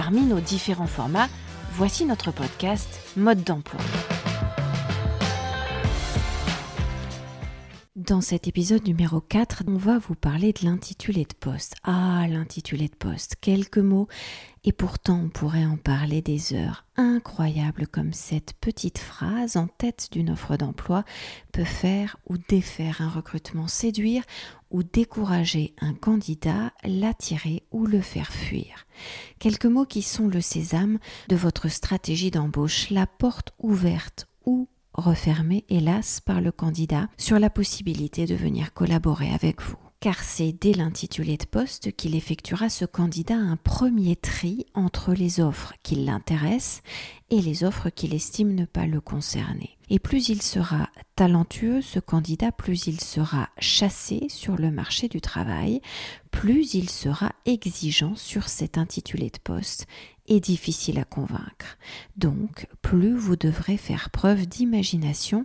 Parmi 0.00 0.20
nos 0.20 0.38
différents 0.38 0.86
formats, 0.86 1.26
voici 1.72 2.04
notre 2.04 2.30
podcast 2.30 3.00
Mode 3.16 3.42
d'emploi. 3.42 3.80
Dans 7.96 8.20
cet 8.20 8.46
épisode 8.46 8.86
numéro 8.86 9.20
4, 9.20 9.64
on 9.66 9.76
va 9.76 9.98
vous 9.98 10.14
parler 10.14 10.52
de 10.52 10.64
l'intitulé 10.64 11.24
de 11.24 11.34
poste. 11.34 11.74
Ah, 11.82 12.26
l'intitulé 12.28 12.86
de 12.86 12.94
poste, 12.94 13.34
quelques 13.40 13.78
mots, 13.78 14.06
et 14.62 14.70
pourtant 14.70 15.20
on 15.24 15.28
pourrait 15.30 15.66
en 15.66 15.76
parler 15.76 16.22
des 16.22 16.54
heures. 16.54 16.84
Incroyable 16.96 17.88
comme 17.88 18.12
cette 18.12 18.52
petite 18.60 18.98
phrase 18.98 19.56
en 19.56 19.66
tête 19.66 20.10
d'une 20.12 20.30
offre 20.30 20.56
d'emploi 20.56 21.02
peut 21.52 21.64
faire 21.64 22.18
ou 22.28 22.36
défaire 22.38 23.00
un 23.00 23.08
recrutement, 23.08 23.66
séduire 23.66 24.22
ou 24.70 24.82
décourager 24.82 25.74
un 25.80 25.94
candidat, 25.94 26.72
l'attirer 26.84 27.62
ou 27.70 27.86
le 27.86 28.00
faire 28.00 28.32
fuir. 28.32 28.86
Quelques 29.38 29.66
mots 29.66 29.86
qui 29.86 30.02
sont 30.02 30.28
le 30.28 30.40
sésame 30.40 30.98
de 31.28 31.36
votre 31.36 31.68
stratégie 31.68 32.30
d'embauche, 32.30 32.90
la 32.90 33.06
porte 33.06 33.52
ouverte 33.58 34.28
ou 34.44 34.68
refermé, 34.94 35.64
hélas, 35.68 36.20
par 36.20 36.40
le 36.40 36.52
candidat 36.52 37.08
sur 37.16 37.38
la 37.38 37.50
possibilité 37.50 38.26
de 38.26 38.34
venir 38.34 38.72
collaborer 38.72 39.30
avec 39.30 39.62
vous. 39.62 39.76
Car 40.00 40.22
c'est 40.22 40.52
dès 40.52 40.74
l'intitulé 40.74 41.36
de 41.36 41.44
poste 41.44 41.90
qu'il 41.96 42.14
effectuera 42.14 42.68
ce 42.68 42.84
candidat 42.84 43.34
un 43.34 43.56
premier 43.56 44.14
tri 44.14 44.66
entre 44.74 45.12
les 45.12 45.40
offres 45.40 45.72
qui 45.82 45.96
l'intéressent 45.96 46.82
et 47.30 47.40
les 47.40 47.64
offres 47.64 47.90
qu'il 47.90 48.14
estime 48.14 48.54
ne 48.54 48.64
pas 48.64 48.86
le 48.86 49.00
concerner. 49.00 49.76
Et 49.90 49.98
plus 49.98 50.28
il 50.28 50.40
sera 50.40 50.88
talentueux, 51.18 51.82
ce 51.82 51.98
candidat, 51.98 52.52
plus 52.52 52.86
il 52.86 53.00
sera 53.00 53.48
chassé 53.58 54.28
sur 54.28 54.54
le 54.54 54.70
marché 54.70 55.08
du 55.08 55.20
travail, 55.20 55.80
plus 56.30 56.74
il 56.74 56.88
sera 56.88 57.32
exigeant 57.44 58.14
sur 58.14 58.48
cet 58.48 58.78
intitulé 58.78 59.28
de 59.28 59.38
poste 59.42 59.88
et 60.28 60.38
difficile 60.38 60.96
à 61.00 61.04
convaincre. 61.04 61.76
Donc, 62.16 62.68
plus 62.82 63.16
vous 63.16 63.34
devrez 63.34 63.76
faire 63.76 64.10
preuve 64.10 64.46
d'imagination 64.46 65.44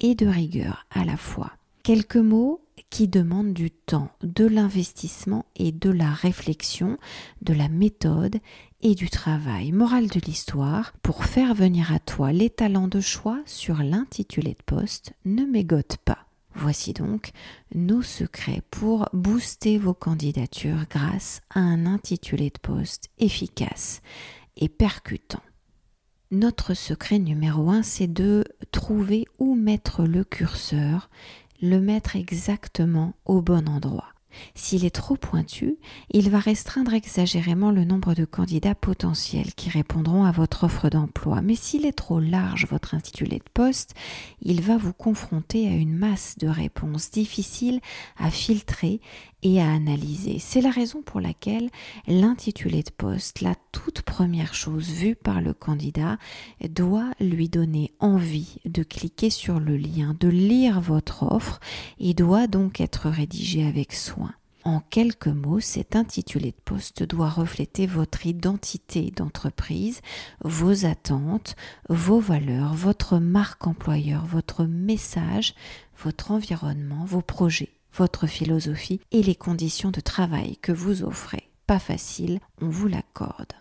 et 0.00 0.14
de 0.14 0.26
rigueur 0.26 0.84
à 0.90 1.06
la 1.06 1.16
fois. 1.16 1.52
Quelques 1.84 2.16
mots 2.16 2.60
qui 2.94 3.08
demandent 3.08 3.54
du 3.54 3.72
temps, 3.72 4.12
de 4.22 4.46
l'investissement 4.46 5.46
et 5.56 5.72
de 5.72 5.90
la 5.90 6.12
réflexion, 6.12 6.96
de 7.42 7.52
la 7.52 7.68
méthode 7.68 8.36
et 8.82 8.94
du 8.94 9.10
travail. 9.10 9.72
Morale 9.72 10.06
de 10.06 10.20
l'histoire, 10.20 10.92
pour 11.02 11.24
faire 11.24 11.54
venir 11.54 11.92
à 11.92 11.98
toi 11.98 12.30
les 12.30 12.50
talents 12.50 12.86
de 12.86 13.00
choix 13.00 13.40
sur 13.46 13.82
l'intitulé 13.82 14.50
de 14.50 14.62
poste, 14.64 15.12
ne 15.24 15.44
mégote 15.44 15.96
pas. 16.04 16.28
Voici 16.54 16.92
donc 16.92 17.32
nos 17.74 18.02
secrets 18.02 18.62
pour 18.70 19.08
booster 19.12 19.76
vos 19.76 19.94
candidatures 19.94 20.84
grâce 20.88 21.42
à 21.50 21.58
un 21.58 21.86
intitulé 21.86 22.50
de 22.50 22.60
poste 22.60 23.10
efficace 23.18 24.02
et 24.56 24.68
percutant. 24.68 25.42
Notre 26.30 26.74
secret 26.74 27.18
numéro 27.18 27.70
un, 27.70 27.82
c'est 27.82 28.12
de 28.12 28.44
trouver 28.72 29.24
où 29.38 29.54
mettre 29.54 30.04
le 30.04 30.24
curseur, 30.24 31.08
le 31.64 31.80
mettre 31.80 32.14
exactement 32.14 33.14
au 33.24 33.40
bon 33.40 33.66
endroit. 33.68 34.13
S'il 34.54 34.84
est 34.84 34.94
trop 34.94 35.16
pointu, 35.16 35.76
il 36.10 36.30
va 36.30 36.38
restreindre 36.38 36.94
exagérément 36.94 37.70
le 37.70 37.84
nombre 37.84 38.14
de 38.14 38.24
candidats 38.24 38.74
potentiels 38.74 39.54
qui 39.54 39.70
répondront 39.70 40.24
à 40.24 40.32
votre 40.32 40.64
offre 40.64 40.88
d'emploi. 40.88 41.42
Mais 41.42 41.54
s'il 41.54 41.86
est 41.86 41.92
trop 41.92 42.20
large, 42.20 42.66
votre 42.70 42.94
intitulé 42.94 43.38
de 43.38 43.50
poste, 43.52 43.94
il 44.42 44.60
va 44.62 44.76
vous 44.76 44.92
confronter 44.92 45.68
à 45.68 45.72
une 45.72 45.96
masse 45.96 46.36
de 46.38 46.48
réponses 46.48 47.10
difficiles 47.10 47.80
à 48.16 48.30
filtrer 48.30 49.00
et 49.44 49.60
à 49.60 49.70
analyser. 49.70 50.38
C'est 50.38 50.62
la 50.62 50.70
raison 50.70 51.02
pour 51.02 51.20
laquelle 51.20 51.68
l'intitulé 52.08 52.82
de 52.82 52.90
poste, 52.90 53.42
la 53.42 53.54
toute 53.72 54.02
première 54.02 54.54
chose 54.54 54.88
vue 54.90 55.14
par 55.14 55.40
le 55.42 55.52
candidat, 55.52 56.16
doit 56.70 57.10
lui 57.20 57.48
donner 57.48 57.92
envie 58.00 58.56
de 58.64 58.82
cliquer 58.82 59.28
sur 59.30 59.60
le 59.60 59.76
lien, 59.76 60.16
de 60.18 60.28
lire 60.28 60.80
votre 60.80 61.24
offre 61.24 61.60
et 61.98 62.14
doit 62.14 62.46
donc 62.46 62.80
être 62.80 63.10
rédigé 63.10 63.66
avec 63.66 63.92
soin. 63.92 64.23
En 64.64 64.80
quelques 64.80 65.28
mots, 65.28 65.60
cet 65.60 65.94
intitulé 65.94 66.52
de 66.52 66.62
poste 66.64 67.02
doit 67.02 67.28
refléter 67.28 67.86
votre 67.86 68.26
identité 68.26 69.12
d'entreprise, 69.14 70.00
vos 70.42 70.86
attentes, 70.86 71.54
vos 71.88 72.20
valeurs, 72.20 72.74
votre 72.74 73.18
marque 73.18 73.66
employeur, 73.66 74.24
votre 74.24 74.64
message, 74.64 75.54
votre 76.02 76.30
environnement, 76.30 77.04
vos 77.04 77.22
projets 77.22 77.70
votre 77.94 78.26
philosophie 78.26 79.00
et 79.12 79.22
les 79.22 79.34
conditions 79.34 79.90
de 79.90 80.00
travail 80.00 80.56
que 80.58 80.72
vous 80.72 81.04
offrez. 81.04 81.50
Pas 81.66 81.78
facile, 81.78 82.40
on 82.60 82.68
vous 82.68 82.88
l'accorde. 82.88 83.52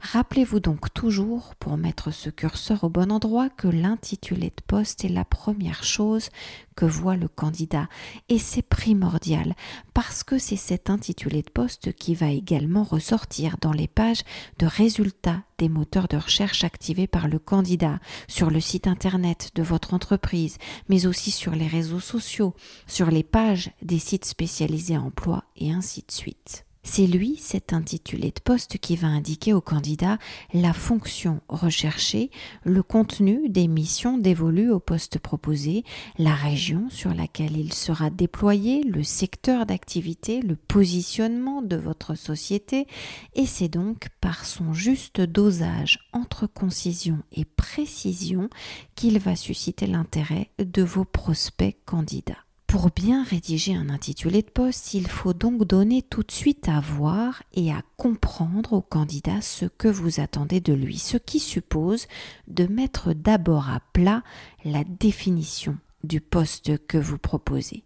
Rappelez-vous 0.00 0.60
donc 0.60 0.92
toujours, 0.94 1.54
pour 1.56 1.76
mettre 1.76 2.12
ce 2.12 2.30
curseur 2.30 2.84
au 2.84 2.88
bon 2.88 3.10
endroit, 3.10 3.48
que 3.48 3.68
l'intitulé 3.68 4.50
de 4.50 4.62
poste 4.66 5.04
est 5.04 5.08
la 5.08 5.24
première 5.24 5.82
chose 5.82 6.28
que 6.76 6.84
voit 6.84 7.16
le 7.16 7.26
candidat. 7.26 7.88
Et 8.28 8.38
c'est 8.38 8.62
primordial, 8.62 9.54
parce 9.94 10.22
que 10.22 10.38
c'est 10.38 10.56
cet 10.56 10.88
intitulé 10.88 11.42
de 11.42 11.50
poste 11.50 11.92
qui 11.92 12.14
va 12.14 12.28
également 12.28 12.84
ressortir 12.84 13.56
dans 13.60 13.72
les 13.72 13.88
pages 13.88 14.22
de 14.60 14.66
résultats 14.66 15.42
des 15.58 15.68
moteurs 15.68 16.06
de 16.06 16.16
recherche 16.16 16.62
activés 16.62 17.08
par 17.08 17.26
le 17.26 17.40
candidat, 17.40 17.98
sur 18.28 18.50
le 18.50 18.60
site 18.60 18.86
internet 18.86 19.50
de 19.56 19.64
votre 19.64 19.94
entreprise, 19.94 20.58
mais 20.88 21.06
aussi 21.06 21.32
sur 21.32 21.56
les 21.56 21.66
réseaux 21.66 22.00
sociaux, 22.00 22.54
sur 22.86 23.10
les 23.10 23.24
pages 23.24 23.72
des 23.82 23.98
sites 23.98 24.26
spécialisés 24.26 24.96
emploi 24.96 25.44
et 25.56 25.72
ainsi 25.72 26.04
de 26.06 26.12
suite. 26.12 26.67
C'est 26.90 27.06
lui, 27.06 27.36
cet 27.36 27.74
intitulé 27.74 28.28
de 28.30 28.40
poste, 28.42 28.78
qui 28.78 28.96
va 28.96 29.08
indiquer 29.08 29.52
au 29.52 29.60
candidat 29.60 30.16
la 30.54 30.72
fonction 30.72 31.42
recherchée, 31.46 32.30
le 32.64 32.82
contenu 32.82 33.50
des 33.50 33.68
missions 33.68 34.16
dévolues 34.16 34.70
au 34.70 34.80
poste 34.80 35.18
proposé, 35.18 35.84
la 36.16 36.34
région 36.34 36.88
sur 36.88 37.12
laquelle 37.12 37.58
il 37.58 37.74
sera 37.74 38.08
déployé, 38.08 38.82
le 38.84 39.04
secteur 39.04 39.66
d'activité, 39.66 40.40
le 40.40 40.56
positionnement 40.56 41.60
de 41.60 41.76
votre 41.76 42.14
société, 42.14 42.86
et 43.34 43.44
c'est 43.44 43.68
donc 43.68 44.08
par 44.22 44.46
son 44.46 44.72
juste 44.72 45.20
dosage 45.20 45.98
entre 46.14 46.46
concision 46.46 47.18
et 47.32 47.44
précision 47.44 48.48
qu'il 48.94 49.18
va 49.18 49.36
susciter 49.36 49.86
l'intérêt 49.86 50.50
de 50.58 50.82
vos 50.82 51.04
prospects 51.04 51.76
candidats. 51.84 52.47
Pour 52.68 52.90
bien 52.90 53.24
rédiger 53.24 53.74
un 53.74 53.88
intitulé 53.88 54.42
de 54.42 54.50
poste, 54.50 54.92
il 54.92 55.06
faut 55.08 55.32
donc 55.32 55.64
donner 55.64 56.02
tout 56.02 56.22
de 56.22 56.30
suite 56.30 56.68
à 56.68 56.80
voir 56.80 57.42
et 57.54 57.72
à 57.72 57.80
comprendre 57.96 58.74
au 58.74 58.82
candidat 58.82 59.40
ce 59.40 59.64
que 59.64 59.88
vous 59.88 60.20
attendez 60.20 60.60
de 60.60 60.74
lui, 60.74 60.98
ce 60.98 61.16
qui 61.16 61.40
suppose 61.40 62.06
de 62.46 62.66
mettre 62.66 63.14
d'abord 63.14 63.70
à 63.70 63.80
plat 63.94 64.22
la 64.66 64.84
définition 64.84 65.78
du 66.04 66.20
poste 66.20 66.86
que 66.86 66.98
vous 66.98 67.16
proposez. 67.16 67.84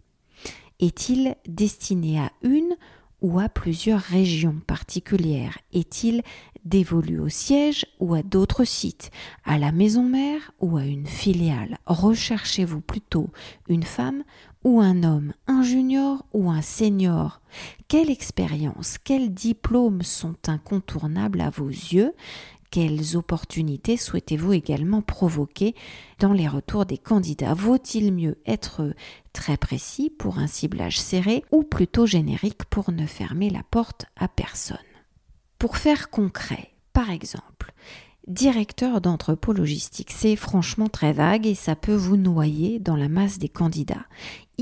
Est-il 0.80 1.36
destiné 1.46 2.18
à 2.18 2.32
une 2.42 2.74
ou 3.20 3.38
à 3.38 3.48
plusieurs 3.48 4.00
régions 4.00 4.60
particulières? 4.66 5.58
Est-il 5.72 6.24
dévolu 6.64 7.20
au 7.20 7.28
siège 7.28 7.86
ou 8.00 8.14
à 8.14 8.24
d'autres 8.24 8.64
sites, 8.64 9.12
à 9.44 9.58
la 9.58 9.70
maison 9.70 10.02
mère 10.02 10.50
ou 10.58 10.76
à 10.76 10.84
une 10.84 11.06
filiale? 11.06 11.78
Recherchez-vous 11.86 12.80
plutôt 12.80 13.30
une 13.68 13.84
femme 13.84 14.24
ou 14.64 14.80
un 14.80 15.02
homme, 15.02 15.32
un 15.46 15.62
junior 15.62 16.24
ou 16.32 16.50
un 16.50 16.62
senior 16.62 17.40
Quelle 17.88 18.10
expérience, 18.10 18.98
quels 18.98 19.32
diplômes 19.32 20.02
sont 20.02 20.36
incontournables 20.46 21.40
à 21.40 21.50
vos 21.50 21.68
yeux 21.68 22.14
quelles 22.72 23.18
opportunités 23.18 23.98
souhaitez-vous 23.98 24.54
également 24.54 25.02
provoquer 25.02 25.74
dans 26.20 26.32
les 26.32 26.48
retours 26.48 26.86
des 26.86 26.96
candidats? 26.96 27.52
Vaut-il 27.52 28.14
mieux 28.14 28.38
être 28.46 28.94
très 29.34 29.58
précis 29.58 30.08
pour 30.08 30.38
un 30.38 30.46
ciblage 30.46 30.98
serré 30.98 31.44
ou 31.52 31.64
plutôt 31.64 32.06
générique 32.06 32.64
pour 32.64 32.90
ne 32.90 33.04
fermer 33.04 33.50
la 33.50 33.62
porte 33.62 34.06
à 34.16 34.26
personne? 34.26 34.78
Pour 35.58 35.76
faire 35.76 36.08
concret, 36.08 36.70
par 36.94 37.10
exemple, 37.10 37.74
Directeur 38.28 39.00
d'entrepôt 39.00 39.52
logistique, 39.52 40.12
c'est 40.12 40.36
franchement 40.36 40.88
très 40.88 41.12
vague 41.12 41.44
et 41.44 41.56
ça 41.56 41.74
peut 41.74 41.94
vous 41.94 42.16
noyer 42.16 42.78
dans 42.78 42.94
la 42.94 43.08
masse 43.08 43.40
des 43.40 43.48
candidats. 43.48 44.06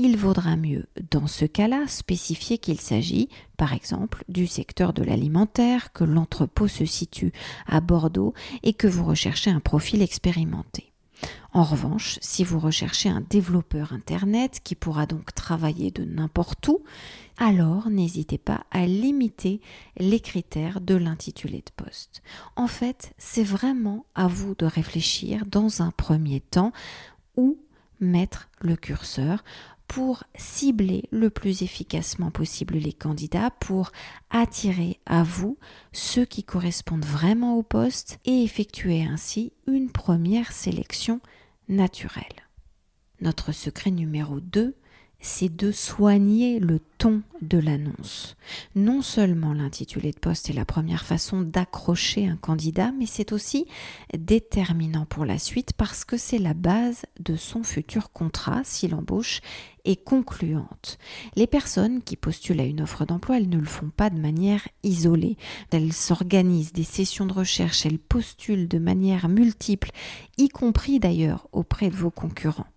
Il 0.03 0.17
vaudra 0.17 0.55
mieux, 0.55 0.87
dans 1.11 1.27
ce 1.27 1.45
cas-là, 1.45 1.85
spécifier 1.87 2.57
qu'il 2.57 2.81
s'agit, 2.81 3.29
par 3.55 3.71
exemple, 3.71 4.23
du 4.29 4.47
secteur 4.47 4.93
de 4.93 5.03
l'alimentaire, 5.03 5.93
que 5.93 6.03
l'entrepôt 6.03 6.67
se 6.67 6.85
situe 6.85 7.31
à 7.67 7.81
Bordeaux 7.81 8.33
et 8.63 8.73
que 8.73 8.87
vous 8.87 9.05
recherchez 9.05 9.51
un 9.51 9.59
profil 9.59 10.01
expérimenté. 10.01 10.91
En 11.53 11.61
revanche, 11.61 12.17
si 12.19 12.43
vous 12.43 12.57
recherchez 12.57 13.09
un 13.09 13.21
développeur 13.21 13.93
Internet 13.93 14.61
qui 14.63 14.73
pourra 14.73 15.05
donc 15.05 15.35
travailler 15.35 15.91
de 15.91 16.03
n'importe 16.03 16.67
où, 16.67 16.79
alors 17.37 17.91
n'hésitez 17.91 18.39
pas 18.39 18.65
à 18.71 18.87
limiter 18.87 19.61
les 19.97 20.19
critères 20.19 20.81
de 20.81 20.95
l'intitulé 20.95 21.59
de 21.59 21.83
poste. 21.83 22.23
En 22.55 22.65
fait, 22.65 23.13
c'est 23.19 23.43
vraiment 23.43 24.07
à 24.15 24.25
vous 24.27 24.55
de 24.55 24.65
réfléchir 24.65 25.45
dans 25.45 25.83
un 25.83 25.91
premier 25.91 26.39
temps 26.39 26.71
où 27.37 27.59
mettre 27.99 28.49
le 28.61 28.75
curseur 28.75 29.43
pour 29.91 30.23
cibler 30.35 31.03
le 31.11 31.29
plus 31.29 31.63
efficacement 31.63 32.31
possible 32.31 32.77
les 32.77 32.93
candidats, 32.93 33.51
pour 33.59 33.91
attirer 34.29 35.01
à 35.05 35.21
vous 35.21 35.57
ceux 35.91 36.23
qui 36.23 36.45
correspondent 36.45 37.03
vraiment 37.03 37.57
au 37.57 37.61
poste 37.61 38.17
et 38.23 38.41
effectuer 38.41 39.03
ainsi 39.03 39.51
une 39.67 39.91
première 39.91 40.53
sélection 40.53 41.19
naturelle. 41.67 42.23
Notre 43.19 43.51
secret 43.51 43.91
numéro 43.91 44.39
2, 44.39 44.77
c'est 45.21 45.55
de 45.55 45.71
soigner 45.71 46.59
le 46.59 46.79
ton 46.97 47.21
de 47.41 47.57
l'annonce. 47.57 48.35
Non 48.75 49.01
seulement 49.01 49.53
l'intitulé 49.53 50.11
de 50.11 50.19
poste 50.19 50.49
est 50.49 50.53
la 50.53 50.65
première 50.65 51.05
façon 51.05 51.41
d'accrocher 51.41 52.27
un 52.27 52.35
candidat, 52.35 52.91
mais 52.91 53.05
c'est 53.05 53.31
aussi 53.31 53.65
déterminant 54.17 55.05
pour 55.05 55.25
la 55.25 55.39
suite 55.39 55.73
parce 55.73 56.05
que 56.05 56.17
c'est 56.17 56.39
la 56.39 56.53
base 56.53 57.03
de 57.19 57.35
son 57.35 57.63
futur 57.63 58.11
contrat 58.11 58.61
si 58.63 58.87
l'embauche 58.87 59.41
est 59.85 60.03
concluante. 60.03 60.97
Les 61.35 61.47
personnes 61.47 62.01
qui 62.01 62.15
postulent 62.15 62.59
à 62.59 62.65
une 62.65 62.81
offre 62.81 63.05
d'emploi, 63.05 63.37
elles 63.37 63.49
ne 63.49 63.57
le 63.57 63.65
font 63.65 63.89
pas 63.89 64.09
de 64.09 64.19
manière 64.19 64.67
isolée. 64.83 65.37
Elles 65.71 65.93
s'organisent 65.93 66.73
des 66.73 66.83
sessions 66.83 67.25
de 67.25 67.33
recherche, 67.33 67.85
elles 67.85 67.99
postulent 67.99 68.67
de 68.67 68.79
manière 68.79 69.29
multiple, 69.29 69.91
y 70.37 70.49
compris 70.49 70.99
d'ailleurs 70.99 71.47
auprès 71.51 71.89
de 71.89 71.95
vos 71.95 72.11
concurrents. 72.11 72.67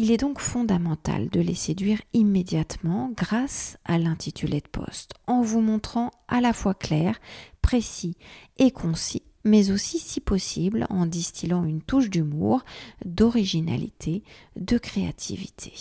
Il 0.00 0.12
est 0.12 0.16
donc 0.16 0.38
fondamental 0.38 1.28
de 1.28 1.40
les 1.40 1.56
séduire 1.56 2.00
immédiatement 2.12 3.10
grâce 3.16 3.78
à 3.84 3.98
l'intitulé 3.98 4.60
de 4.60 4.68
poste, 4.68 5.14
en 5.26 5.42
vous 5.42 5.60
montrant 5.60 6.12
à 6.28 6.40
la 6.40 6.52
fois 6.52 6.72
clair, 6.72 7.18
précis 7.62 8.16
et 8.58 8.70
concis, 8.70 9.24
mais 9.42 9.72
aussi 9.72 9.98
si 9.98 10.20
possible 10.20 10.86
en 10.88 11.04
distillant 11.04 11.64
une 11.64 11.82
touche 11.82 12.10
d'humour, 12.10 12.64
d'originalité, 13.04 14.22
de 14.54 14.78
créativité. 14.78 15.72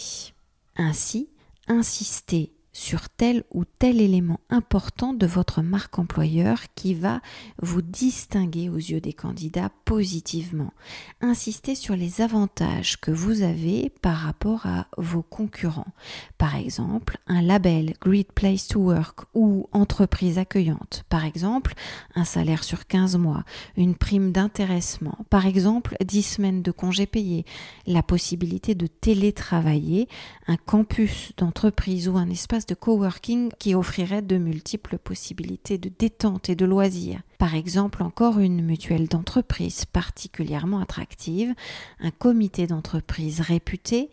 Ainsi, 0.77 1.29
insistez 1.67 2.56
sur 2.77 3.09
tel 3.09 3.44
ou 3.51 3.65
tel 3.65 4.00
élément 4.00 4.39
important 4.51 5.12
de 5.12 5.25
votre 5.25 5.63
marque 5.63 5.97
employeur 5.97 6.59
qui 6.75 6.94
va 6.94 7.21
vous 7.59 7.81
distinguer 7.81 8.69
aux 8.69 8.75
yeux 8.75 9.01
des 9.01 9.13
candidats 9.13 9.71
positivement. 9.83 10.71
Insistez 11.19 11.74
sur 11.74 11.95
les 11.95 12.21
avantages 12.21 13.01
que 13.01 13.09
vous 13.09 13.41
avez 13.41 13.91
par 14.03 14.18
rapport 14.18 14.68
à 14.68 14.85
vos 14.95 15.24
concurrents. 15.24 15.91
Par 16.38 16.56
exemple, 16.56 17.18
un 17.25 17.41
label 17.41 17.95
Great 18.00 18.31
Place 18.31 18.68
to 18.68 18.79
Work 18.79 19.21
ou 19.33 19.68
entreprise 19.71 20.38
accueillante. 20.38 21.03
Par 21.09 21.25
exemple, 21.25 21.74
un 22.13 22.25
salaire 22.25 22.63
sur 22.63 22.85
15 22.85 23.18
mois, 23.18 23.44
une 23.75 23.95
prime 23.95 24.31
d'intéressement. 24.31 25.18
Par 25.31 25.47
exemple, 25.47 25.97
10 26.06 26.21
semaines 26.21 26.62
de 26.62 26.71
congés 26.71 27.07
payés, 27.07 27.44
la 27.88 28.03
possibilité 28.03 28.75
de 28.75 28.85
télétravailler, 28.85 30.07
un 30.45 30.57
campus 30.57 31.31
d'entreprise 31.38 32.07
ou 32.07 32.18
un 32.18 32.29
espace 32.29 32.66
de 32.67 32.75
coworking 32.75 33.51
qui 33.59 33.75
offrirait 33.75 34.21
de 34.21 34.37
multiples 34.37 34.97
possibilités 34.97 35.77
de 35.77 35.89
détente 35.97 36.49
et 36.49 36.55
de 36.55 36.65
loisirs. 36.65 37.21
Par 37.37 37.55
exemple, 37.55 38.03
encore 38.03 38.39
une 38.39 38.63
mutuelle 38.63 39.07
d'entreprise 39.07 39.85
particulièrement 39.85 40.79
attractive, 40.79 41.53
un 41.99 42.11
comité 42.11 42.67
d'entreprise 42.67 43.41
réputé, 43.41 44.09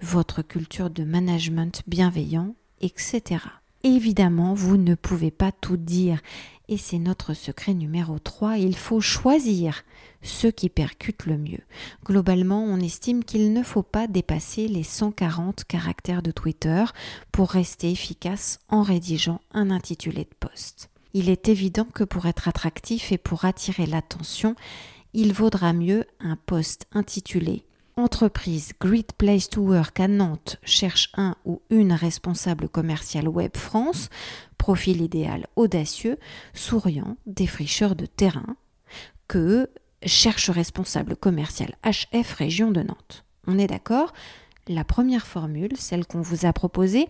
votre 0.00 0.42
culture 0.42 0.90
de 0.90 1.04
management 1.04 1.82
bienveillant, 1.86 2.54
etc. 2.80 3.38
Évidemment, 3.86 4.54
vous 4.54 4.78
ne 4.78 4.94
pouvez 4.94 5.30
pas 5.30 5.52
tout 5.52 5.76
dire 5.76 6.20
et 6.68 6.78
c'est 6.78 6.98
notre 6.98 7.34
secret 7.34 7.74
numéro 7.74 8.18
3, 8.18 8.56
il 8.56 8.74
faut 8.74 9.02
choisir 9.02 9.82
ceux 10.22 10.50
qui 10.50 10.70
percutent 10.70 11.26
le 11.26 11.36
mieux. 11.36 11.60
Globalement, 12.02 12.64
on 12.64 12.80
estime 12.80 13.22
qu'il 13.22 13.52
ne 13.52 13.62
faut 13.62 13.82
pas 13.82 14.06
dépasser 14.06 14.68
les 14.68 14.84
140 14.84 15.64
caractères 15.64 16.22
de 16.22 16.30
Twitter 16.30 16.82
pour 17.30 17.50
rester 17.50 17.90
efficace 17.90 18.58
en 18.70 18.80
rédigeant 18.80 19.42
un 19.52 19.70
intitulé 19.70 20.24
de 20.24 20.48
poste. 20.48 20.88
Il 21.12 21.28
est 21.28 21.50
évident 21.50 21.84
que 21.84 22.04
pour 22.04 22.24
être 22.24 22.48
attractif 22.48 23.12
et 23.12 23.18
pour 23.18 23.44
attirer 23.44 23.84
l'attention, 23.84 24.54
il 25.12 25.34
vaudra 25.34 25.74
mieux 25.74 26.06
un 26.20 26.36
poste 26.36 26.86
intitulé 26.92 27.66
Entreprise 27.96 28.72
Great 28.80 29.12
Place 29.12 29.48
to 29.48 29.60
Work 29.60 30.00
à 30.00 30.08
Nantes 30.08 30.58
cherche 30.64 31.12
un 31.16 31.36
ou 31.44 31.62
une 31.70 31.92
responsable 31.92 32.68
commerciale 32.68 33.28
web 33.28 33.56
France, 33.56 34.08
profil 34.58 35.00
idéal 35.00 35.46
audacieux, 35.54 36.18
souriant, 36.54 37.16
défricheur 37.26 37.94
de 37.94 38.06
terrain, 38.06 38.56
que 39.28 39.70
cherche 40.04 40.50
responsable 40.50 41.14
commercial 41.14 41.76
HF 41.84 42.32
région 42.32 42.72
de 42.72 42.82
Nantes. 42.82 43.24
On 43.46 43.60
est 43.60 43.68
d'accord? 43.68 44.12
La 44.66 44.82
première 44.82 45.28
formule, 45.28 45.76
celle 45.76 46.04
qu'on 46.04 46.20
vous 46.20 46.46
a 46.46 46.52
proposée, 46.52 47.08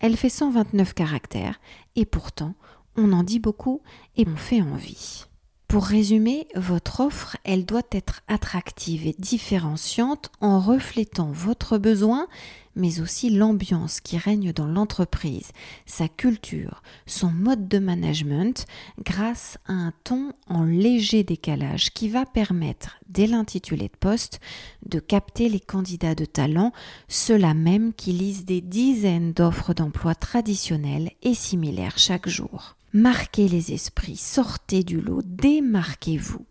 elle 0.00 0.18
fait 0.18 0.28
129 0.28 0.92
caractères 0.92 1.58
et 1.94 2.04
pourtant 2.04 2.54
on 2.94 3.14
en 3.14 3.22
dit 3.22 3.38
beaucoup 3.38 3.80
et 4.16 4.26
on 4.28 4.36
fait 4.36 4.60
envie. 4.60 5.24
Pour 5.68 5.84
résumer, 5.84 6.46
votre 6.54 7.00
offre, 7.00 7.36
elle 7.42 7.66
doit 7.66 7.82
être 7.90 8.22
attractive 8.28 9.04
et 9.04 9.16
différenciante 9.18 10.30
en 10.40 10.60
reflétant 10.60 11.32
votre 11.32 11.76
besoin, 11.76 12.28
mais 12.76 13.00
aussi 13.00 13.30
l'ambiance 13.30 14.00
qui 14.00 14.16
règne 14.16 14.52
dans 14.52 14.68
l'entreprise, 14.68 15.50
sa 15.84 16.06
culture, 16.06 16.82
son 17.06 17.32
mode 17.32 17.66
de 17.66 17.80
management, 17.80 18.66
grâce 19.04 19.58
à 19.66 19.72
un 19.72 19.92
ton 20.04 20.32
en 20.46 20.62
léger 20.62 21.24
décalage 21.24 21.90
qui 21.92 22.10
va 22.10 22.26
permettre, 22.26 22.98
dès 23.08 23.26
l'intitulé 23.26 23.88
de 23.88 23.96
poste, 23.98 24.38
de 24.84 25.00
capter 25.00 25.48
les 25.48 25.60
candidats 25.60 26.14
de 26.14 26.26
talent, 26.26 26.72
ceux-là 27.08 27.54
même 27.54 27.92
qui 27.92 28.12
lisent 28.12 28.44
des 28.44 28.60
dizaines 28.60 29.32
d'offres 29.32 29.74
d'emploi 29.74 30.14
traditionnelles 30.14 31.10
et 31.22 31.34
similaires 31.34 31.98
chaque 31.98 32.28
jour. 32.28 32.75
Marquez 32.92 33.48
les 33.48 33.72
esprits, 33.72 34.16
sortez 34.16 34.82
du 34.82 35.00
lot, 35.00 35.20
démarquez-vous. 35.24 36.46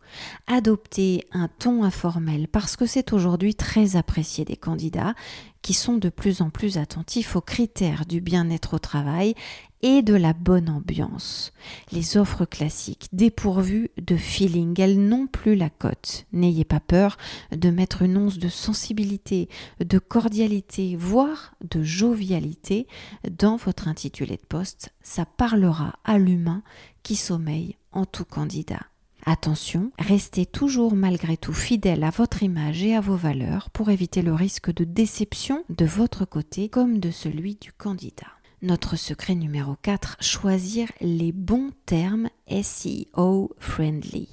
Adoptez 0.48 1.26
un 1.32 1.48
ton 1.48 1.84
informel 1.84 2.48
parce 2.48 2.76
que 2.76 2.86
c'est 2.86 3.14
aujourd'hui 3.14 3.56
très 3.56 3.96
apprécié 3.96 4.46
des 4.46 4.58
candidats 4.58 5.16
qui 5.62 5.74
sont 5.74 5.98
de 5.98 6.10
plus 6.10 6.42
en 6.42 6.52
plus 6.52 6.78
attentifs 6.78 7.36
aux 7.36 7.42
critères 7.42 8.06
du 8.06 8.22
bien-être 8.22 8.76
au 8.76 8.80
travail 8.80 9.34
et 9.82 10.02
de 10.02 10.14
la 10.14 10.34
bonne 10.34 10.70
ambiance. 10.70 11.52
Les 11.92 12.18
offres 12.18 12.46
classiques 12.46 13.08
dépourvues 13.14 13.92
de 13.98 14.16
feeling, 14.16 14.80
elles 14.80 15.00
n'ont 15.00 15.28
plus 15.28 15.56
la 15.56 15.70
cote. 15.70 16.26
N'ayez 16.34 16.66
pas 16.66 16.80
peur 16.80 17.18
de 17.52 17.70
mettre 17.70 18.02
une 18.02 18.18
once 18.18 18.38
de 18.38 18.50
sensibilité, 18.50 19.50
de 19.80 20.00
cordialité, 20.00 20.96
voire 20.96 21.56
de 21.70 21.84
jovialité 21.84 22.88
dans 23.30 23.58
votre 23.58 23.88
intitulé 23.88 24.38
de 24.38 24.46
poste. 24.48 24.94
Ça 25.02 25.26
parlera 25.26 26.00
à 26.04 26.18
l'humain 26.18 26.64
qui 27.04 27.16
sommeille 27.16 27.76
en 27.92 28.06
tout 28.06 28.26
candidat. 28.26 28.82
Attention, 29.28 29.92
restez 29.98 30.46
toujours 30.46 30.96
malgré 30.96 31.36
tout 31.36 31.54
fidèle 31.54 32.04
à 32.04 32.12
votre 32.12 32.44
image 32.44 32.84
et 32.84 32.96
à 32.96 33.02
vos 33.02 33.16
valeurs 33.16 33.72
pour 33.72 33.90
éviter 33.90 34.22
le 34.22 34.36
risque 34.36 34.72
de 34.72 34.84
déception 34.84 35.64
de 35.70 35.86
votre 35.86 36.26
côté 36.26 36.70
comme 36.70 37.00
de 37.00 37.10
celui 37.10 37.56
du 37.56 37.74
candidat. 37.74 38.28
Notre 38.62 38.96
secret 38.96 39.36
numéro 39.36 39.76
4, 39.82 40.18
choisir 40.22 40.90
les 41.02 41.32
bons 41.32 41.72
termes 41.86 42.30
SEO 42.50 43.54
friendly. 43.60 44.30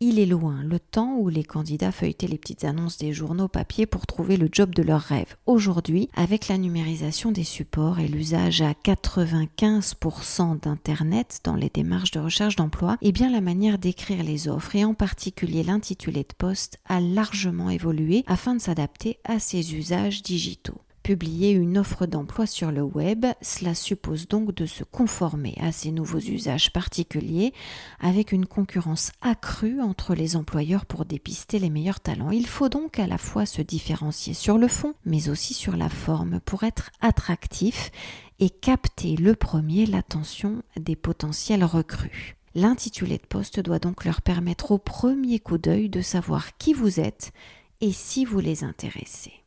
Il 0.00 0.18
est 0.18 0.26
loin 0.26 0.62
le 0.62 0.78
temps 0.78 1.16
où 1.16 1.30
les 1.30 1.44
candidats 1.44 1.90
feuilletaient 1.90 2.26
les 2.26 2.36
petites 2.36 2.64
annonces 2.64 2.98
des 2.98 3.14
journaux 3.14 3.48
papier 3.48 3.86
pour 3.86 4.06
trouver 4.06 4.36
le 4.36 4.50
job 4.52 4.74
de 4.74 4.82
leur 4.82 5.00
rêve. 5.00 5.36
Aujourd'hui, 5.46 6.10
avec 6.14 6.48
la 6.48 6.58
numérisation 6.58 7.32
des 7.32 7.44
supports 7.44 7.98
et 7.98 8.08
l'usage 8.08 8.60
à 8.60 8.72
95% 8.72 10.60
d'Internet 10.60 11.40
dans 11.42 11.56
les 11.56 11.70
démarches 11.70 12.10
de 12.10 12.20
recherche 12.20 12.56
d'emploi, 12.56 12.98
eh 13.00 13.12
bien 13.12 13.30
la 13.30 13.40
manière 13.40 13.78
d'écrire 13.78 14.22
les 14.22 14.46
offres 14.46 14.76
et 14.76 14.84
en 14.84 14.92
particulier 14.92 15.62
l'intitulé 15.62 16.20
de 16.20 16.34
poste 16.36 16.78
a 16.86 17.00
largement 17.00 17.70
évolué 17.70 18.24
afin 18.26 18.54
de 18.54 18.60
s'adapter 18.60 19.18
à 19.24 19.38
ces 19.38 19.74
usages 19.74 20.22
digitaux. 20.22 20.83
Publier 21.04 21.50
une 21.50 21.76
offre 21.76 22.06
d'emploi 22.06 22.46
sur 22.46 22.72
le 22.72 22.82
web, 22.82 23.26
cela 23.42 23.74
suppose 23.74 24.26
donc 24.26 24.54
de 24.54 24.64
se 24.64 24.84
conformer 24.84 25.54
à 25.60 25.70
ces 25.70 25.92
nouveaux 25.92 26.18
usages 26.18 26.72
particuliers 26.72 27.52
avec 28.00 28.32
une 28.32 28.46
concurrence 28.46 29.12
accrue 29.20 29.82
entre 29.82 30.14
les 30.14 30.34
employeurs 30.34 30.86
pour 30.86 31.04
dépister 31.04 31.58
les 31.58 31.68
meilleurs 31.68 32.00
talents. 32.00 32.30
Il 32.30 32.46
faut 32.46 32.70
donc 32.70 32.98
à 32.98 33.06
la 33.06 33.18
fois 33.18 33.44
se 33.44 33.60
différencier 33.60 34.32
sur 34.32 34.56
le 34.56 34.66
fond, 34.66 34.94
mais 35.04 35.28
aussi 35.28 35.52
sur 35.52 35.76
la 35.76 35.90
forme 35.90 36.40
pour 36.40 36.62
être 36.62 36.90
attractif 37.02 37.90
et 38.40 38.48
capter 38.48 39.16
le 39.16 39.34
premier 39.34 39.84
l'attention 39.84 40.62
des 40.80 40.96
potentiels 40.96 41.64
recrues. 41.64 42.38
L'intitulé 42.54 43.18
de 43.18 43.26
poste 43.26 43.60
doit 43.60 43.78
donc 43.78 44.06
leur 44.06 44.22
permettre 44.22 44.70
au 44.70 44.78
premier 44.78 45.38
coup 45.38 45.58
d'œil 45.58 45.90
de 45.90 46.00
savoir 46.00 46.56
qui 46.56 46.72
vous 46.72 46.98
êtes 46.98 47.32
et 47.82 47.92
si 47.92 48.24
vous 48.24 48.40
les 48.40 48.64
intéressez. 48.64 49.43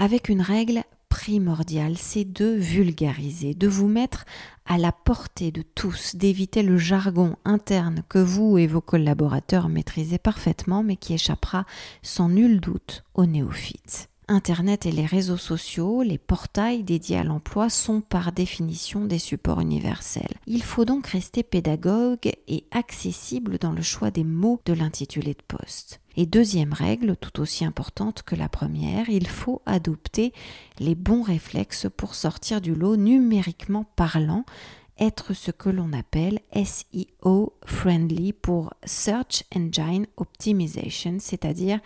Avec 0.00 0.30
une 0.30 0.40
règle 0.40 0.82
primordiale, 1.10 1.98
c'est 1.98 2.24
de 2.24 2.46
vulgariser, 2.46 3.52
de 3.52 3.68
vous 3.68 3.86
mettre 3.86 4.24
à 4.64 4.78
la 4.78 4.92
portée 4.92 5.50
de 5.50 5.60
tous, 5.60 6.16
d'éviter 6.16 6.62
le 6.62 6.78
jargon 6.78 7.36
interne 7.44 8.02
que 8.08 8.18
vous 8.18 8.56
et 8.56 8.66
vos 8.66 8.80
collaborateurs 8.80 9.68
maîtrisez 9.68 10.16
parfaitement 10.16 10.82
mais 10.82 10.96
qui 10.96 11.12
échappera 11.12 11.66
sans 12.00 12.30
nul 12.30 12.60
doute 12.60 13.04
aux 13.12 13.26
néophytes. 13.26 14.08
Internet 14.26 14.86
et 14.86 14.90
les 14.90 15.04
réseaux 15.04 15.36
sociaux, 15.36 16.00
les 16.00 16.16
portails 16.16 16.82
dédiés 16.82 17.18
à 17.18 17.24
l'emploi 17.24 17.68
sont 17.68 18.00
par 18.00 18.32
définition 18.32 19.04
des 19.04 19.18
supports 19.18 19.60
universels. 19.60 20.38
Il 20.46 20.62
faut 20.62 20.86
donc 20.86 21.08
rester 21.08 21.42
pédagogue 21.42 22.32
et 22.48 22.64
accessible 22.70 23.58
dans 23.58 23.72
le 23.72 23.82
choix 23.82 24.10
des 24.10 24.24
mots 24.24 24.62
de 24.64 24.72
l'intitulé 24.72 25.34
de 25.34 25.42
poste. 25.46 25.99
Et 26.16 26.26
deuxième 26.26 26.72
règle, 26.72 27.16
tout 27.16 27.40
aussi 27.40 27.64
importante 27.64 28.22
que 28.22 28.34
la 28.34 28.48
première, 28.48 29.08
il 29.08 29.28
faut 29.28 29.62
adopter 29.66 30.32
les 30.78 30.94
bons 30.94 31.22
réflexes 31.22 31.86
pour 31.96 32.14
sortir 32.14 32.60
du 32.60 32.74
lot 32.74 32.96
numériquement 32.96 33.84
parlant 33.96 34.44
être 35.00 35.32
ce 35.32 35.50
que 35.50 35.70
l'on 35.70 35.92
appelle 35.92 36.40
SEO 36.54 37.54
friendly 37.64 38.32
pour 38.34 38.74
Search 38.84 39.44
Engine 39.56 40.06
Optimization, 40.18 41.16
c'est-à-dire 41.18 41.80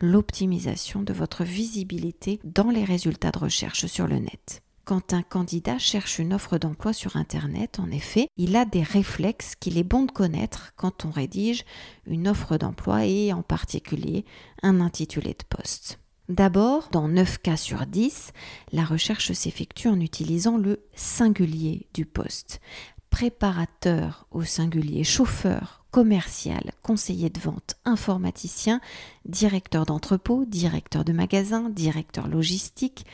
l'optimisation 0.00 1.02
de 1.02 1.14
votre 1.14 1.44
visibilité 1.44 2.40
dans 2.44 2.70
les 2.70 2.84
résultats 2.84 3.30
de 3.30 3.38
recherche 3.38 3.86
sur 3.86 4.06
le 4.06 4.18
net. 4.18 4.62
Quand 4.88 5.12
un 5.12 5.20
candidat 5.20 5.76
cherche 5.76 6.18
une 6.18 6.32
offre 6.32 6.56
d'emploi 6.56 6.94
sur 6.94 7.16
Internet, 7.18 7.78
en 7.78 7.90
effet, 7.90 8.28
il 8.38 8.56
a 8.56 8.64
des 8.64 8.82
réflexes 8.82 9.54
qu'il 9.54 9.76
est 9.76 9.82
bon 9.82 10.04
de 10.04 10.10
connaître 10.10 10.72
quand 10.76 11.04
on 11.04 11.10
rédige 11.10 11.66
une 12.06 12.26
offre 12.26 12.56
d'emploi 12.56 13.04
et 13.04 13.34
en 13.34 13.42
particulier 13.42 14.24
un 14.62 14.80
intitulé 14.80 15.34
de 15.34 15.44
poste. 15.54 15.98
D'abord, 16.30 16.88
dans 16.90 17.06
9 17.06 17.36
cas 17.42 17.58
sur 17.58 17.84
10, 17.84 18.32
la 18.72 18.82
recherche 18.82 19.30
s'effectue 19.32 19.88
en 19.88 20.00
utilisant 20.00 20.56
le 20.56 20.82
singulier 20.94 21.86
du 21.92 22.06
poste. 22.06 22.62
Préparateur 23.10 24.26
au 24.30 24.42
singulier, 24.42 25.04
chauffeur, 25.04 25.84
commercial, 25.90 26.72
conseiller 26.82 27.28
de 27.28 27.40
vente, 27.40 27.74
informaticien, 27.84 28.80
directeur 29.26 29.84
d'entrepôt, 29.84 30.46
directeur 30.46 31.04
de 31.04 31.12
magasin, 31.12 31.68
directeur 31.68 32.26
logistique, 32.26 33.04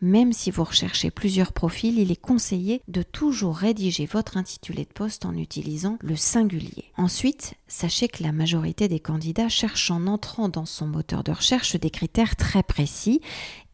même 0.00 0.32
si 0.32 0.50
vous 0.50 0.64
recherchez 0.64 1.10
plusieurs 1.10 1.52
profils, 1.52 1.98
il 1.98 2.10
est 2.10 2.20
conseillé 2.20 2.82
de 2.88 3.02
toujours 3.02 3.56
rédiger 3.56 4.06
votre 4.06 4.36
intitulé 4.36 4.84
de 4.84 4.92
poste 4.92 5.24
en 5.24 5.34
utilisant 5.36 5.98
le 6.00 6.16
singulier. 6.16 6.92
Ensuite, 6.96 7.54
sachez 7.66 8.08
que 8.08 8.22
la 8.22 8.32
majorité 8.32 8.88
des 8.88 9.00
candidats 9.00 9.48
cherchent 9.48 9.90
en 9.90 10.06
entrant 10.06 10.48
dans 10.48 10.66
son 10.66 10.86
moteur 10.86 11.24
de 11.24 11.32
recherche 11.32 11.76
des 11.76 11.90
critères 11.90 12.36
très 12.36 12.62
précis 12.62 13.20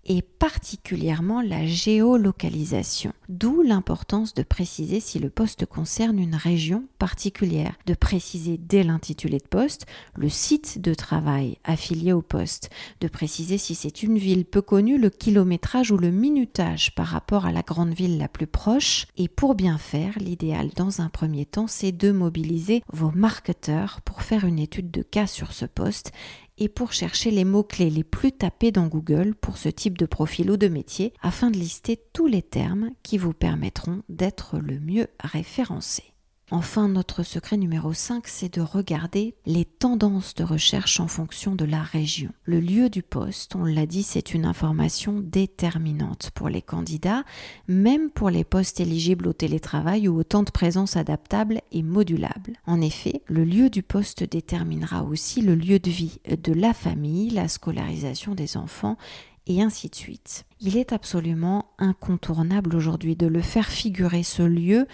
et 0.04 0.22
particulièrement 0.22 1.40
la 1.40 1.66
géolocalisation. 1.66 3.12
D'où 3.28 3.62
l'importance 3.62 4.34
de 4.34 4.42
préciser 4.42 5.00
si 5.00 5.18
le 5.18 5.30
poste 5.30 5.66
concerne 5.66 6.18
une 6.18 6.34
région 6.34 6.84
particulière, 6.98 7.74
de 7.86 7.94
préciser 7.94 8.58
dès 8.58 8.82
l'intitulé 8.82 9.38
de 9.38 9.46
poste 9.46 9.86
le 10.16 10.28
site 10.28 10.80
de 10.80 10.94
travail 10.94 11.58
affilié 11.64 12.12
au 12.12 12.22
poste, 12.22 12.70
de 13.00 13.08
préciser 13.08 13.58
si 13.58 13.74
c'est 13.74 14.02
une 14.02 14.18
ville 14.18 14.44
peu 14.44 14.62
connue, 14.62 14.98
le 14.98 15.10
kilométrage 15.10 15.90
ou 15.90 15.96
le 15.96 16.10
minutage 16.10 16.94
par 16.94 17.06
rapport 17.06 17.46
à 17.46 17.52
la 17.52 17.62
grande 17.62 17.94
ville 17.94 18.18
la 18.18 18.28
plus 18.28 18.46
proche. 18.46 19.06
Et 19.16 19.28
pour 19.28 19.54
bien 19.54 19.78
faire, 19.78 20.14
l'idéal 20.18 20.70
dans 20.76 21.00
un 21.00 21.08
premier 21.08 21.46
temps, 21.46 21.66
c'est 21.68 21.92
de 21.92 22.10
mobiliser 22.10 22.82
vos 22.92 23.12
marketeurs 23.12 24.00
pour 24.02 24.22
faire 24.22 24.44
une 24.44 24.58
étude 24.58 24.90
de 24.90 25.02
cas 25.02 25.26
sur 25.26 25.52
ce 25.52 25.64
poste 25.64 26.12
et 26.62 26.68
pour 26.68 26.92
chercher 26.92 27.32
les 27.32 27.44
mots-clés 27.44 27.90
les 27.90 28.04
plus 28.04 28.30
tapés 28.30 28.70
dans 28.70 28.86
Google 28.86 29.34
pour 29.34 29.58
ce 29.58 29.68
type 29.68 29.98
de 29.98 30.06
profil 30.06 30.48
ou 30.48 30.56
de 30.56 30.68
métier 30.68 31.12
afin 31.20 31.50
de 31.50 31.58
lister 31.58 31.98
tous 32.12 32.28
les 32.28 32.42
termes 32.42 32.90
qui 33.02 33.18
vous 33.18 33.32
permettront 33.32 34.04
d'être 34.08 34.60
le 34.60 34.78
mieux 34.78 35.08
référencé. 35.18 36.11
Enfin, 36.54 36.86
notre 36.86 37.22
secret 37.22 37.56
numéro 37.56 37.94
5, 37.94 38.28
c'est 38.28 38.52
de 38.52 38.60
regarder 38.60 39.34
les 39.46 39.64
tendances 39.64 40.34
de 40.34 40.44
recherche 40.44 41.00
en 41.00 41.08
fonction 41.08 41.54
de 41.54 41.64
la 41.64 41.80
région. 41.82 42.30
Le 42.44 42.60
lieu 42.60 42.90
du 42.90 43.02
poste, 43.02 43.56
on 43.56 43.64
l'a 43.64 43.86
dit, 43.86 44.02
c'est 44.02 44.34
une 44.34 44.44
information 44.44 45.20
déterminante 45.20 46.30
pour 46.34 46.50
les 46.50 46.60
candidats, 46.60 47.24
même 47.68 48.10
pour 48.10 48.28
les 48.28 48.44
postes 48.44 48.80
éligibles 48.80 49.28
au 49.28 49.32
télétravail 49.32 50.08
ou 50.08 50.18
au 50.18 50.24
temps 50.24 50.42
de 50.42 50.50
présence 50.50 50.94
adaptable 50.98 51.62
et 51.72 51.82
modulable. 51.82 52.58
En 52.66 52.82
effet, 52.82 53.22
le 53.28 53.44
lieu 53.44 53.70
du 53.70 53.82
poste 53.82 54.22
déterminera 54.22 55.04
aussi 55.04 55.40
le 55.40 55.54
lieu 55.54 55.78
de 55.78 55.90
vie 55.90 56.18
de 56.28 56.52
la 56.52 56.74
famille, 56.74 57.30
la 57.30 57.48
scolarisation 57.48 58.34
des 58.34 58.58
enfants 58.58 58.98
et 59.46 59.62
ainsi 59.62 59.88
de 59.88 59.94
suite. 59.94 60.44
Il 60.60 60.76
est 60.76 60.92
absolument 60.92 61.66
incontournable 61.78 62.76
aujourd'hui 62.76 63.16
de 63.16 63.26
le 63.26 63.40
faire 63.40 63.68
figurer 63.68 64.22
ce 64.22 64.42
lieu 64.42 64.86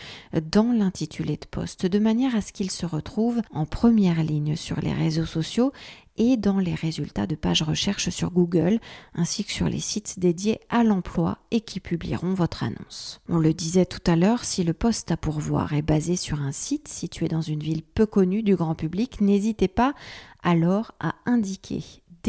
dans 0.50 0.73
l'intitulé 0.73 1.37
de 1.37 1.47
poste, 1.47 1.85
de 1.85 1.99
manière 1.99 2.35
à 2.35 2.40
ce 2.40 2.52
qu'il 2.52 2.71
se 2.71 2.87
retrouve 2.87 3.43
en 3.52 3.67
première 3.67 4.23
ligne 4.23 4.57
sur 4.57 4.81
les 4.81 4.93
réseaux 4.93 5.26
sociaux 5.26 5.73
et 6.19 6.37
dans 6.37 6.59
les 6.59 6.75
résultats 6.75 7.26
de 7.26 7.37
pages 7.37 7.62
recherche 7.62 8.11
sur 8.11 8.31
Google, 8.31 8.81
ainsi 9.14 9.45
que 9.45 9.52
sur 9.52 9.69
les 9.69 9.78
sites 9.78 10.19
dédiés 10.19 10.61
à 10.69 10.83
l'emploi 10.83 11.38
et 11.50 11.61
qui 11.61 11.81
publieront 11.81 12.35
votre 12.35 12.64
annonce. 12.64 13.21
On 13.28 13.38
le 13.38 13.55
disait 13.55 13.87
tout 13.87 14.11
à 14.11 14.17
l'heure, 14.17 14.45
si 14.45 14.64
le 14.64 14.75
poste 14.75 15.12
à 15.12 15.17
pourvoir 15.17 15.73
est 15.75 15.83
basé 15.83 16.17
sur 16.17 16.40
un 16.40 16.52
site 16.52 16.88
situé 16.88 17.28
dans 17.28 17.40
une 17.40 17.61
ville 17.61 17.83
peu 17.83 18.05
connue 18.05 18.43
du 18.43 18.57
grand 18.57 18.75
public, 18.75 19.21
n'hésitez 19.21 19.69
pas 19.69 19.95
alors 20.43 20.93
à 20.99 21.14
indiquer 21.25 21.83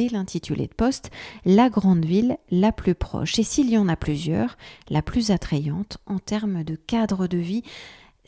l'intitulé 0.08 0.68
de 0.68 0.74
poste 0.74 1.12
la 1.46 1.70
grande 1.70 2.06
ville 2.06 2.38
la 2.50 2.72
plus 2.72 2.96
proche. 2.96 3.38
Et 3.40 3.44
s'il 3.44 3.70
y 3.70 3.78
en 3.78 3.90
a 3.90 3.96
plusieurs, 3.96 4.58
la 4.90 5.02
plus 5.02 5.32
attrayante 5.32 5.98
en 6.06 6.20
termes 6.20 6.64
de 6.64 6.76
cadre 6.76 7.28
de 7.28 7.38
vie, 7.38 7.64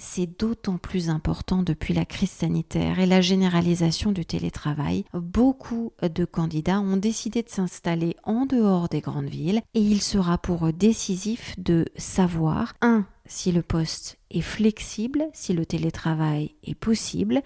c'est 0.02 0.40
d'autant 0.40 0.78
plus 0.78 1.10
important 1.10 1.62
depuis 1.62 1.94
la 1.94 2.06
crise 2.06 2.32
sanitaire 2.32 3.00
et 3.00 3.06
la 3.06 3.22
généralisation 3.22 4.12
du 4.12 4.26
télétravail. 4.26 5.06
Beaucoup 5.14 5.94
de 6.02 6.26
candidats 6.26 6.82
ont 6.82 6.98
décidé 6.98 7.44
de 7.44 7.50
s'installer 7.50 8.16
en 8.24 8.46
dehors 8.48 8.90
des 8.90 9.02
grandes 9.02 9.30
villes 9.30 9.62
et 9.76 9.80
il 9.80 10.02
sera 10.02 10.40
pour 10.40 10.66
eux 10.66 10.74
décisif 10.74 11.54
de 11.60 11.86
savoir, 11.98 12.74
un, 12.82 13.06
si 13.28 13.52
le 13.52 13.62
poste 13.62 14.18
est 14.32 14.42
flexible, 14.42 15.26
si 15.34 15.54
le 15.54 15.66
télétravail 15.68 16.56
est 16.64 16.76
possible, 16.76 17.42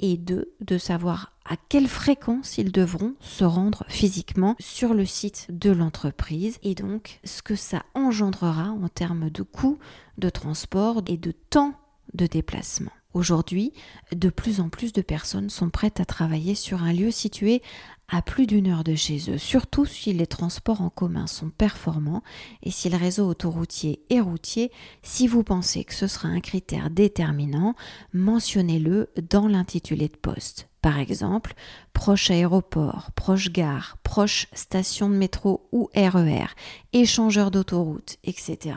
et 0.00 0.16
deux, 0.16 0.54
de 0.60 0.78
savoir 0.78 1.32
à 1.48 1.56
quelle 1.56 1.88
fréquence 1.88 2.58
ils 2.58 2.70
devront 2.70 3.14
se 3.20 3.44
rendre 3.44 3.84
physiquement 3.88 4.54
sur 4.60 4.94
le 4.94 5.06
site 5.06 5.46
de 5.48 5.70
l'entreprise 5.70 6.58
et 6.62 6.74
donc 6.74 7.20
ce 7.24 7.42
que 7.42 7.56
ça 7.56 7.82
engendrera 7.94 8.70
en 8.70 8.88
termes 8.88 9.30
de 9.30 9.42
coûts 9.42 9.78
de 10.18 10.28
transport 10.28 11.02
et 11.06 11.16
de 11.16 11.32
temps 11.32 11.74
de 12.14 12.26
déplacement. 12.26 12.92
Aujourd'hui, 13.14 13.72
de 14.12 14.28
plus 14.28 14.60
en 14.60 14.68
plus 14.68 14.92
de 14.92 15.00
personnes 15.00 15.48
sont 15.48 15.70
prêtes 15.70 15.98
à 15.98 16.04
travailler 16.04 16.54
sur 16.54 16.82
un 16.82 16.92
lieu 16.92 17.10
situé 17.10 17.62
à 18.08 18.22
plus 18.22 18.46
d'une 18.46 18.68
heure 18.68 18.84
de 18.84 18.94
chez 18.94 19.30
eux, 19.30 19.38
surtout 19.38 19.86
si 19.86 20.12
les 20.12 20.26
transports 20.26 20.82
en 20.82 20.90
commun 20.90 21.26
sont 21.26 21.50
performants 21.50 22.22
et 22.62 22.70
si 22.70 22.88
le 22.88 22.96
réseau 22.96 23.26
autoroutier 23.26 24.02
est 24.10 24.20
routier. 24.20 24.70
Si 25.02 25.26
vous 25.26 25.42
pensez 25.42 25.84
que 25.84 25.94
ce 25.94 26.06
sera 26.06 26.28
un 26.28 26.40
critère 26.40 26.90
déterminant, 26.90 27.74
mentionnez-le 28.12 29.10
dans 29.30 29.48
l'intitulé 29.48 30.08
de 30.08 30.16
poste. 30.16 30.68
Par 30.88 31.00
exemple, 31.00 31.52
proche 31.92 32.30
aéroport, 32.30 33.10
proche 33.14 33.52
gare, 33.52 33.98
proche 34.04 34.46
station 34.54 35.10
de 35.10 35.16
métro 35.16 35.68
ou 35.70 35.90
RER, 35.94 36.46
e 36.46 36.46
échangeur 36.94 37.50
d'autoroute, 37.50 38.16
etc. 38.24 38.76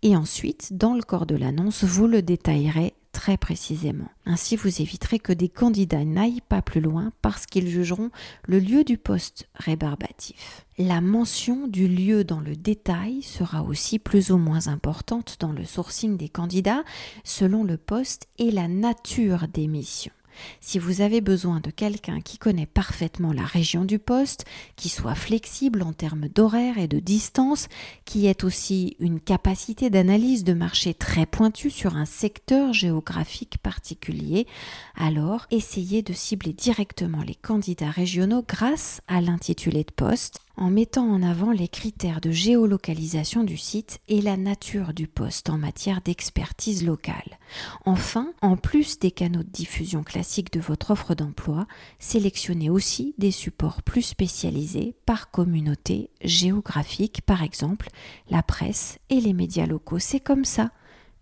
Et 0.00 0.16
ensuite, 0.16 0.78
dans 0.78 0.94
le 0.94 1.02
corps 1.02 1.26
de 1.26 1.36
l'annonce, 1.36 1.84
vous 1.84 2.06
le 2.06 2.22
détaillerez 2.22 2.94
très 3.12 3.36
précisément. 3.36 4.08
Ainsi, 4.24 4.56
vous 4.56 4.80
éviterez 4.80 5.18
que 5.18 5.34
des 5.34 5.50
candidats 5.50 6.06
n'aillent 6.06 6.40
pas 6.40 6.62
plus 6.62 6.80
loin 6.80 7.12
parce 7.20 7.44
qu'ils 7.44 7.68
jugeront 7.68 8.10
le 8.48 8.58
lieu 8.58 8.82
du 8.82 8.96
poste 8.96 9.46
rébarbatif. 9.56 10.64
La 10.78 11.02
mention 11.02 11.66
du 11.66 11.86
lieu 11.86 12.24
dans 12.24 12.40
le 12.40 12.56
détail 12.56 13.20
sera 13.20 13.62
aussi 13.62 13.98
plus 13.98 14.30
ou 14.30 14.38
moins 14.38 14.68
importante 14.68 15.36
dans 15.38 15.52
le 15.52 15.66
sourcing 15.66 16.16
des 16.16 16.30
candidats 16.30 16.82
selon 17.24 17.62
le 17.62 17.76
poste 17.76 18.26
et 18.38 18.50
la 18.50 18.68
nature 18.68 19.48
des 19.52 19.66
missions. 19.66 20.12
Si 20.60 20.78
vous 20.78 21.00
avez 21.00 21.20
besoin 21.20 21.60
de 21.60 21.70
quelqu'un 21.70 22.20
qui 22.20 22.38
connaît 22.38 22.66
parfaitement 22.66 23.32
la 23.32 23.44
région 23.44 23.84
du 23.84 23.98
poste, 23.98 24.44
qui 24.76 24.88
soit 24.88 25.14
flexible 25.14 25.82
en 25.82 25.92
termes 25.92 26.28
d'horaire 26.28 26.78
et 26.78 26.88
de 26.88 26.98
distance, 26.98 27.68
qui 28.04 28.26
ait 28.26 28.44
aussi 28.44 28.96
une 28.98 29.20
capacité 29.20 29.90
d'analyse 29.90 30.44
de 30.44 30.54
marché 30.54 30.94
très 30.94 31.26
pointue 31.26 31.70
sur 31.70 31.96
un 31.96 32.06
secteur 32.06 32.72
géographique 32.72 33.58
particulier, 33.58 34.46
alors 34.96 35.46
essayez 35.50 36.02
de 36.02 36.12
cibler 36.12 36.52
directement 36.52 37.22
les 37.22 37.34
candidats 37.34 37.90
régionaux 37.90 38.44
grâce 38.46 39.00
à 39.08 39.20
l'intitulé 39.20 39.84
de 39.84 39.92
poste 39.92 40.40
en 40.56 40.70
mettant 40.70 41.06
en 41.06 41.22
avant 41.22 41.52
les 41.52 41.68
critères 41.68 42.20
de 42.20 42.30
géolocalisation 42.30 43.44
du 43.44 43.56
site 43.56 44.00
et 44.08 44.22
la 44.22 44.36
nature 44.36 44.94
du 44.94 45.06
poste 45.06 45.50
en 45.50 45.58
matière 45.58 46.00
d'expertise 46.00 46.84
locale. 46.84 47.38
Enfin, 47.84 48.32
en 48.42 48.56
plus 48.56 48.98
des 48.98 49.10
canaux 49.10 49.42
de 49.42 49.50
diffusion 49.50 50.02
classiques 50.02 50.52
de 50.52 50.60
votre 50.60 50.90
offre 50.90 51.14
d'emploi, 51.14 51.66
sélectionnez 51.98 52.70
aussi 52.70 53.14
des 53.18 53.30
supports 53.30 53.82
plus 53.82 54.02
spécialisés 54.02 54.94
par 55.04 55.30
communauté 55.30 56.10
géographique, 56.22 57.22
par 57.22 57.42
exemple 57.42 57.88
la 58.30 58.42
presse 58.42 58.98
et 59.10 59.20
les 59.20 59.32
médias 59.32 59.66
locaux. 59.66 59.98
C'est 59.98 60.20
comme 60.20 60.44
ça 60.44 60.70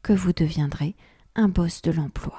que 0.02 0.12
vous 0.12 0.32
deviendrez 0.32 0.94
un 1.34 1.48
boss 1.48 1.82
de 1.82 1.90
l'emploi. 1.90 2.38